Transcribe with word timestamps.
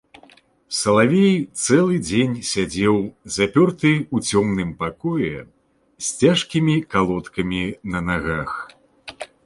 Салавей 0.77 1.35
цэлы 1.63 1.97
дзень 2.07 2.33
сядзеў 2.53 2.97
запёрты 3.37 3.91
ў 3.99 4.17
цёмным 4.31 4.69
пакоі, 4.83 5.33
з 6.07 6.13
цяжкімі 6.19 6.75
калодкамі 6.95 7.63
на 7.97 8.07
нагах. 8.09 8.51